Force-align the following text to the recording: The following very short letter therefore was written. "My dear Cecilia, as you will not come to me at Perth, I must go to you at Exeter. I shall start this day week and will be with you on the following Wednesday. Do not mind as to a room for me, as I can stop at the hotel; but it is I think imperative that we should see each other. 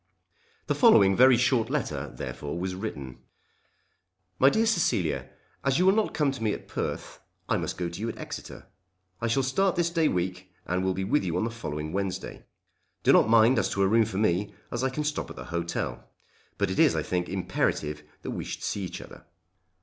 The 0.65 0.73
following 0.73 1.15
very 1.15 1.37
short 1.37 1.69
letter 1.69 2.11
therefore 2.11 2.57
was 2.57 2.73
written. 2.73 3.19
"My 4.39 4.49
dear 4.49 4.65
Cecilia, 4.65 5.29
as 5.63 5.77
you 5.77 5.85
will 5.85 5.93
not 5.93 6.11
come 6.15 6.31
to 6.31 6.41
me 6.41 6.53
at 6.55 6.67
Perth, 6.67 7.19
I 7.47 7.57
must 7.57 7.77
go 7.77 7.87
to 7.87 7.99
you 8.01 8.09
at 8.09 8.17
Exeter. 8.17 8.65
I 9.21 9.27
shall 9.27 9.43
start 9.43 9.75
this 9.75 9.91
day 9.91 10.07
week 10.07 10.51
and 10.65 10.83
will 10.83 10.95
be 10.95 11.03
with 11.03 11.23
you 11.23 11.37
on 11.37 11.43
the 11.43 11.51
following 11.51 11.93
Wednesday. 11.93 12.47
Do 13.03 13.13
not 13.13 13.29
mind 13.29 13.59
as 13.59 13.69
to 13.69 13.83
a 13.83 13.87
room 13.87 14.05
for 14.05 14.17
me, 14.17 14.55
as 14.71 14.83
I 14.83 14.89
can 14.89 15.03
stop 15.03 15.29
at 15.29 15.35
the 15.35 15.45
hotel; 15.53 16.09
but 16.57 16.71
it 16.71 16.79
is 16.79 16.95
I 16.95 17.03
think 17.03 17.29
imperative 17.29 18.01
that 18.23 18.31
we 18.31 18.43
should 18.43 18.63
see 18.63 18.81
each 18.81 19.01
other. 19.01 19.25